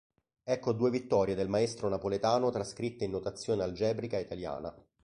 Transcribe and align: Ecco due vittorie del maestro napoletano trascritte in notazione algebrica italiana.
Ecco 0.43 0.71
due 0.73 0.89
vittorie 0.89 1.35
del 1.35 1.47
maestro 1.47 1.87
napoletano 1.87 2.49
trascritte 2.49 3.05
in 3.05 3.11
notazione 3.11 3.61
algebrica 3.61 4.17
italiana. 4.17 4.75